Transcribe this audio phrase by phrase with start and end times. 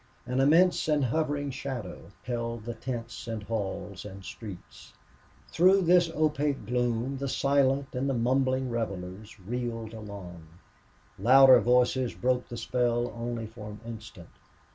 [0.25, 4.93] An immense and hovering shadow held the tents and halls and streets.
[5.49, 10.47] Through this opaque gloom the silent and the mumbling revelers reeled along.
[11.19, 14.29] Louder voices broke the spell only for an instant.